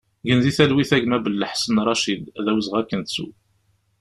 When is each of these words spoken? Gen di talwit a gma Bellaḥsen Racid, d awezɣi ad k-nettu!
Gen 0.27 0.39
di 0.43 0.51
talwit 0.57 0.91
a 0.95 0.97
gma 1.03 1.17
Bellaḥsen 1.25 1.77
Racid, 1.87 2.23
d 2.43 2.45
awezɣi 2.51 2.77
ad 2.79 2.87
k-nettu! 2.89 3.27